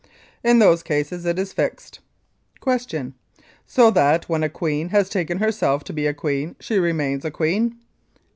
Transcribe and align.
In 0.43 0.57
those 0.57 0.81
cases 0.81 1.25
it 1.27 1.37
is 1.37 1.53
fixed. 1.53 1.99
Q. 2.59 3.13
So 3.67 3.91
that 3.91 4.27
when 4.27 4.41
a 4.41 4.49
"queen" 4.49 4.89
has 4.89 5.09
taken 5.09 5.37
herself 5.37 5.83
to 5.83 5.93
be 5.93 6.07
a 6.07 6.11
queen, 6.15 6.55
she 6.59 6.79
remains 6.79 7.23
a 7.23 7.29
queen? 7.29 7.77